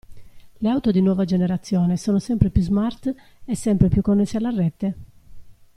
Le 0.63 0.67
auto 0.71 0.89
di 0.89 0.99
nuova 0.99 1.25
generazione 1.25 1.95
sono 1.95 2.17
sempre 2.17 2.49
più 2.49 2.63
smart 2.63 3.13
e 3.45 3.55
sempre 3.55 3.87
più 3.87 4.01
connesse 4.01 4.37
alla 4.37 4.49
rete? 4.49 4.95